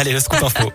Allez, 0.00 0.14
le 0.14 0.20
scoop 0.20 0.42
info. 0.42 0.72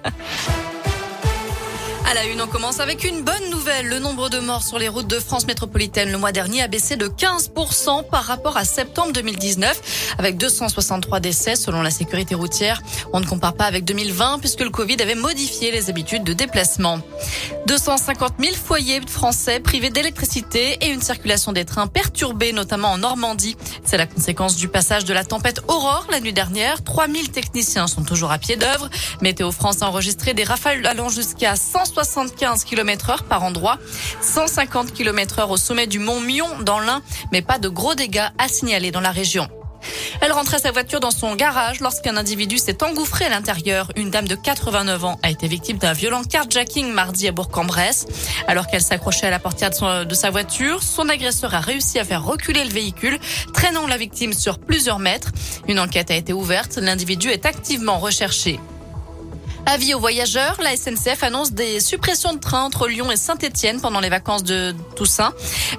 À 2.07 2.13
la 2.13 2.25
une, 2.25 2.39
on 2.43 2.45
commence 2.45 2.79
avec 2.79 3.03
une 3.03 3.23
bonne 3.23 3.49
nouvelle. 3.49 3.87
Le 3.87 3.97
nombre 3.97 4.29
de 4.29 4.37
morts 4.37 4.61
sur 4.61 4.77
les 4.77 4.87
routes 4.87 5.07
de 5.07 5.17
France 5.17 5.47
métropolitaine 5.47 6.11
le 6.11 6.19
mois 6.19 6.31
dernier 6.31 6.61
a 6.61 6.67
baissé 6.67 6.95
de 6.95 7.07
15% 7.07 8.07
par 8.07 8.25
rapport 8.25 8.55
à 8.55 8.65
septembre 8.65 9.13
2019, 9.13 10.13
avec 10.19 10.37
263 10.37 11.19
décès 11.21 11.55
selon 11.55 11.81
la 11.81 11.89
sécurité 11.89 12.35
routière. 12.35 12.83
On 13.13 13.19
ne 13.19 13.25
compare 13.25 13.55
pas 13.55 13.65
avec 13.65 13.83
2020 13.83 14.37
puisque 14.37 14.61
le 14.61 14.69
Covid 14.69 15.01
avait 15.01 15.15
modifié 15.15 15.71
les 15.71 15.89
habitudes 15.89 16.23
de 16.23 16.33
déplacement. 16.33 16.99
250 17.67 18.33
000 18.39 18.55
foyers 18.55 19.01
français 19.07 19.59
privés 19.59 19.89
d'électricité 19.89 20.77
et 20.81 20.89
une 20.89 21.01
circulation 21.01 21.51
des 21.51 21.65
trains 21.65 21.87
perturbée, 21.87 22.53
notamment 22.53 22.89
en 22.89 22.99
Normandie. 22.99 23.57
C'est 23.83 23.97
la 23.97 24.05
conséquence 24.05 24.55
du 24.55 24.67
passage 24.67 25.05
de 25.05 25.13
la 25.13 25.23
tempête 25.23 25.61
Aurore 25.67 26.07
la 26.11 26.19
nuit 26.19 26.33
dernière. 26.33 26.83
3000 26.83 27.31
techniciens 27.31 27.87
sont 27.87 28.03
toujours 28.03 28.31
à 28.31 28.37
pied 28.37 28.55
d'œuvre. 28.55 28.89
Météo 29.21 29.51
France 29.51 29.81
a 29.81 29.87
enregistré 29.87 30.33
des 30.33 30.43
rafales 30.43 30.85
allant 30.85 31.09
jusqu'à 31.09 31.55
175 31.55 32.63
km 32.63 33.09
heure 33.09 33.23
par 33.23 33.43
endroit. 33.43 33.79
150 34.21 34.93
km 34.93 35.39
heure 35.39 35.51
au 35.51 35.57
sommet 35.57 35.87
du 35.87 35.99
mont 35.99 36.19
Mion 36.19 36.61
dans 36.61 36.79
l'Ain, 36.79 37.01
mais 37.31 37.41
pas 37.41 37.57
de 37.57 37.69
gros 37.69 37.95
dégâts 37.95 38.29
à 38.37 38.47
signaler 38.47 38.91
dans 38.91 39.01
la 39.01 39.11
région. 39.11 39.49
Elle 40.21 40.31
rentrait 40.31 40.59
sa 40.59 40.71
voiture 40.71 40.99
dans 40.99 41.11
son 41.11 41.35
garage 41.35 41.79
lorsqu'un 41.79 42.17
individu 42.17 42.57
s'est 42.57 42.83
engouffré 42.83 43.25
à 43.25 43.29
l'intérieur. 43.29 43.91
Une 43.95 44.09
dame 44.09 44.27
de 44.27 44.35
89 44.35 45.03
ans 45.05 45.19
a 45.23 45.29
été 45.29 45.47
victime 45.47 45.77
d'un 45.77 45.93
violent 45.93 46.23
carjacking 46.23 46.91
mardi 46.91 47.27
à 47.27 47.31
Bourg-en-Bresse. 47.31 48.05
Alors 48.47 48.67
qu'elle 48.67 48.81
s'accrochait 48.81 49.27
à 49.27 49.31
la 49.31 49.39
portière 49.39 49.69
de, 49.69 50.03
de, 50.03 50.15
sa 50.15 50.29
voiture, 50.29 50.83
son 50.83 51.09
agresseur 51.09 51.53
a 51.53 51.59
réussi 51.59 51.99
à 51.99 52.05
faire 52.05 52.23
reculer 52.23 52.63
le 52.63 52.71
véhicule, 52.71 53.19
traînant 53.53 53.87
la 53.87 53.97
victime 53.97 54.33
sur 54.33 54.59
plusieurs 54.59 54.99
mètres. 54.99 55.31
Une 55.67 55.79
enquête 55.79 56.11
a 56.11 56.15
été 56.15 56.33
ouverte. 56.33 56.77
L'individu 56.77 57.29
est 57.29 57.45
activement 57.45 57.99
recherché. 57.99 58.59
Avis 59.67 59.95
aux 59.95 59.99
voyageurs, 59.99 60.57
la 60.61 60.75
SNCF 60.77 61.23
annonce 61.23 61.51
des 61.51 61.79
suppressions 61.79 62.33
de 62.33 62.39
trains 62.39 62.63
entre 62.63 62.87
Lyon 62.87 63.09
et 63.11 63.15
Saint-Etienne 63.15 63.81
pendant 63.81 63.99
les 63.99 64.09
vacances 64.09 64.43
de 64.43 64.75
Toussaint. 64.95 65.33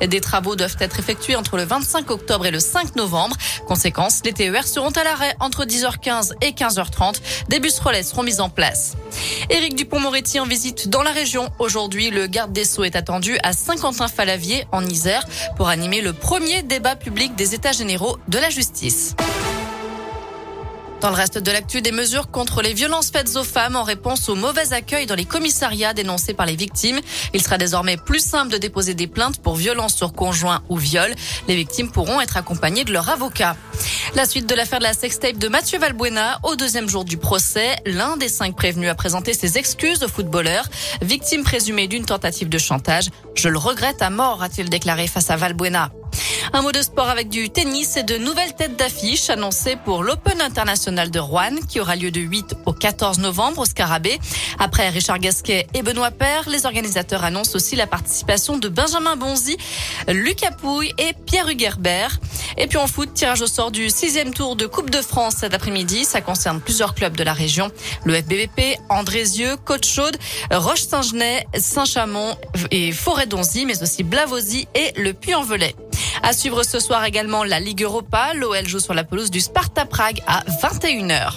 Des 0.05 0.21
travaux 0.21 0.57
doivent 0.57 0.77
être 0.81 0.99
effectués 0.99 1.37
entre 1.37 1.57
le 1.57 1.63
25 1.63 2.11
octobre 2.11 2.47
et 2.47 2.51
le 2.51 2.59
5 2.59 2.97
novembre. 2.97 3.37
Conséquence, 3.67 4.23
les 4.25 4.33
TER 4.33 4.67
seront 4.67 4.91
à 4.91 5.05
l'arrêt 5.05 5.37
entre 5.39 5.65
10h15 5.65 6.33
et 6.43 6.51
15h30. 6.51 7.21
Des 7.49 7.61
bus 7.61 7.79
relais 7.79 8.03
seront 8.03 8.25
mis 8.25 8.41
en 8.41 8.49
place. 8.49 8.97
Éric 9.51 9.77
Dupont-Moretti 9.77 10.41
en 10.41 10.47
visite 10.47 10.89
dans 10.89 11.03
la 11.03 11.13
région. 11.13 11.49
Aujourd'hui, 11.61 12.11
le 12.11 12.27
garde 12.27 12.53
des 12.53 12.65
Sceaux 12.65 12.85
est 12.85 12.97
attendu 12.97 13.39
à 13.45 13.53
Saint-Quentin-Falavier 13.53 14.67
en 14.73 14.85
Isère 14.85 15.25
pour 15.57 15.69
animer 15.69 16.01
le 16.01 16.13
premier 16.13 16.63
débat 16.63 16.97
public 16.97 17.37
des 17.37 17.55
États 17.55 17.73
généraux 17.73 18.19
de 18.27 18.39
la 18.39 18.51
justice. 18.51 19.15
Dans 21.01 21.11
le 21.11 21.15
reste 21.15 21.39
de 21.39 21.51
l'actu, 21.51 21.83
des 21.83 21.93
mesures 21.93 22.31
contre 22.31 22.63
les 22.63 22.73
violences 22.73 23.11
faites 23.11 23.37
aux 23.37 23.45
femmes 23.45 23.77
en 23.77 23.83
réponse 23.83 24.29
au 24.31 24.35
mauvais 24.35 24.73
accueil 24.73 25.05
dans 25.05 25.15
les 25.15 25.27
commissariats 25.27 25.93
dénoncés 25.93 26.33
par 26.33 26.47
les 26.47 26.57
victimes. 26.57 27.01
Il 27.35 27.43
sera 27.43 27.59
désormais 27.59 27.99
plus 27.99 28.21
simple 28.21 28.51
de 28.51 28.57
déposer 28.57 28.95
des 28.95 29.07
plaintes 29.07 29.41
pour 29.43 29.57
violences 29.57 29.95
sur 29.95 30.15
conjoint 30.15 30.63
ou 30.71 30.79
viol. 30.79 31.15
Les 31.49 31.55
victimes 31.55 31.91
pourront 31.91 32.21
être 32.21 32.39
accompagnées 32.39 32.85
de 32.85 32.93
leur 32.93 33.11
avocat. 33.11 33.57
La 34.15 34.25
suite 34.25 34.49
de 34.49 34.55
l'affaire 34.55 34.79
de 34.79 34.85
la 34.85 34.95
sextape 34.95 35.37
de 35.37 35.49
Mathieu 35.49 35.79
Valbuena 35.79 36.41
au 36.43 36.57
deuxième 36.57 36.89
jour 36.89 37.05
du 37.05 37.19
procès. 37.19 37.77
L'un 37.85 38.17
des 38.17 38.29
cinq 38.29 38.57
prévenus 38.57 38.89
a 38.89 38.95
présenté 38.95 39.35
ses 39.35 39.59
excuses 39.59 40.03
au 40.03 40.09
footballeur, 40.09 40.65
victime 41.03 41.45
présumée 41.45 41.89
d'une 41.89 42.07
tentative 42.07 42.49
de 42.49 42.59
chantage. 42.59 43.11
Je 43.35 43.51
le 43.51 43.59
regrette 43.59 44.01
à 44.01 44.09
mort, 44.09 44.43
a-t-il 44.43 44.71
déclaré 44.71 45.07
face 45.07 45.31
à 45.31 45.37
Valbuena. 45.37 45.91
Un 46.53 46.63
mot 46.63 46.73
de 46.73 46.81
sport 46.81 47.09
avec 47.09 47.29
du 47.29 47.51
tennis 47.51 47.97
et 47.97 48.03
de 48.03 48.17
nouvelles 48.19 48.55
têtes 48.55 48.77
d'affiche 48.77 49.31
annoncées 49.31 49.77
pour 49.85 50.03
l'Open 50.03 50.41
International 50.41 51.11
de 51.11 51.19
Rouen 51.19 51.57
qui 51.69 51.81
aura 51.81 51.97
lieu 51.97 52.11
de 52.11 52.21
8 52.21 52.57
au 52.67 52.73
14 52.73 53.19
novembre 53.19 53.63
au 53.63 53.65
Scarabée. 53.65 54.19
Après 54.59 54.89
Richard 54.89 55.19
Gasquet 55.19 55.67
et 55.75 55.83
Benoît 55.83 56.11
Paire, 56.11 56.49
les 56.49 56.65
organisateurs 56.65 57.25
annoncent 57.25 57.57
aussi 57.57 57.77
la 57.77 57.87
participation 57.87 58.59
de 58.59 58.69
Benjamin 58.69 59.17
Bonzi, 59.17 59.57
Lucas 60.09 60.53
Pouille 60.53 60.93
et 60.99 61.15
Pierre 61.27 61.49
Hugerbert. 61.49 62.19
Et 62.57 62.67
puis 62.67 62.79
en 62.79 62.87
foot, 62.87 63.13
tirage 63.13 63.43
au 63.43 63.47
sort 63.47 63.71
du 63.71 63.91
sixième 63.91 64.33
tour 64.33 64.57
de 64.57 64.67
Coupe 64.67 64.91
de 64.91 65.03
France 65.03 65.37
cet 65.41 65.53
après-midi. 65.53 66.05
Ça 66.05 66.21
concerne 66.21 66.61
plusieurs 66.61 66.95
clubs 66.95 67.17
de 67.17 67.25
la 67.25 67.33
région. 67.33 67.71
Le 68.05 68.15
FBVP, 68.15 68.79
Andrézieux, 68.89 69.57
Côte-Chaude, 69.65 70.17
Roche-Saint-Genès, 70.51 71.45
Saint-Chamond 71.59 72.37
et 72.71 72.93
Forêt-Donzy, 72.93 73.67
mais 73.67 73.83
aussi 73.83 74.03
Blavozy 74.05 74.69
et 74.75 74.93
le 74.97 75.13
Puy-en-Velay. 75.13 75.75
À 76.23 76.33
suivre 76.33 76.63
ce 76.63 76.81
soir 76.81 77.05
également 77.05 77.45
la 77.45 77.61
Ligue 77.61 77.83
Europa. 77.83 78.33
L'OL 78.35 78.67
joue 78.67 78.81
sur 78.81 78.95
la 78.95 79.05
pelouse 79.05 79.31
du 79.31 79.41
Sparta 79.41 79.85
Prague 79.85 80.21
à 80.27 80.43
21h. 80.63 81.35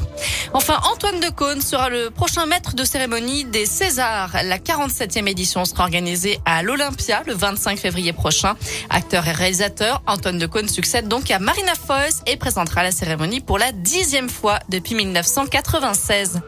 Enfin, 0.54 0.80
Antoine 0.92 1.20
Decaune 1.20 1.62
sera 1.62 1.90
le 1.90 2.10
prochain 2.10 2.46
maître 2.46 2.76
de 2.76 2.84
cérémonie 2.84 3.46
des 3.46 3.66
Césars. 3.66 4.36
La 4.44 4.58
47e 4.58 5.28
édition 5.28 5.66
sera 5.66 5.84
organisée 5.84 6.40
à 6.46 6.64
l'Olympia 6.64 7.22
le 7.28 7.34
25 7.34 7.78
février 7.78 8.14
prochain. 8.14 8.56
Acteur 8.90 9.28
et 9.28 9.32
réalisateur, 9.32 10.02
Antoine 10.08 10.38
Decaune 10.38 10.68
succède 10.68 11.08
donc 11.08 11.30
à 11.32 11.40
Marina 11.40 11.74
Foïs 11.76 12.22
et 12.26 12.38
présentera 12.38 12.84
la 12.84 12.92
cérémonie 12.92 13.42
pour 13.42 13.60
la 13.60 13.72
dixième 13.72 14.30
fois 14.30 14.60
depuis 14.70 14.96
1996. 14.96 16.42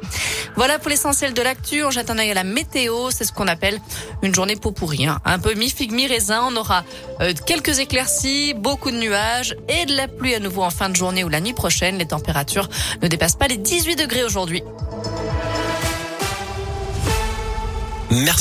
Voilà 0.55 0.79
pour 0.79 0.89
l'essentiel 0.89 1.33
de 1.33 1.41
l'actu. 1.41 1.83
On 1.83 1.91
jette 1.91 2.09
un 2.09 2.17
œil 2.17 2.31
à 2.31 2.33
la 2.33 2.43
météo. 2.43 3.09
C'est 3.11 3.23
ce 3.23 3.31
qu'on 3.31 3.47
appelle 3.47 3.79
une 4.21 4.33
journée 4.33 4.55
pot 4.55 4.71
pourri. 4.71 5.05
Hein. 5.05 5.19
Un 5.25 5.39
peu 5.39 5.53
mi-figue, 5.53 5.91
mi-raisin. 5.91 6.41
On 6.49 6.55
aura 6.55 6.83
euh, 7.21 7.33
quelques 7.45 7.79
éclaircies, 7.79 8.20
beaucoup 8.55 8.91
de 8.91 8.97
nuages 8.97 9.55
et 9.67 9.85
de 9.85 9.95
la 9.95 10.07
pluie 10.07 10.35
à 10.35 10.39
nouveau 10.39 10.63
en 10.63 10.69
fin 10.69 10.89
de 10.89 10.95
journée 10.95 11.23
ou 11.23 11.29
la 11.29 11.41
nuit 11.41 11.53
prochaine. 11.53 11.97
Les 11.97 12.05
températures 12.05 12.69
ne 13.01 13.07
dépassent 13.07 13.35
pas 13.35 13.47
les 13.47 13.57
18 13.57 13.95
degrés 13.95 14.23
aujourd'hui. 14.23 14.63
Merci. 18.11 18.39